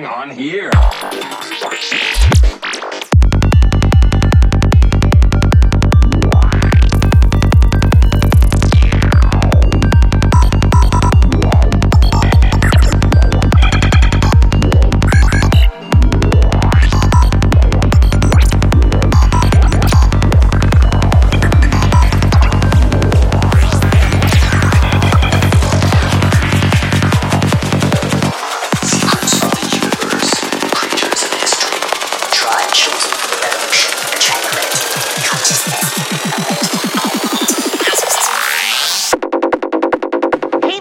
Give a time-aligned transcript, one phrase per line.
[0.00, 0.70] going on here?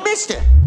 [0.05, 0.64] mister.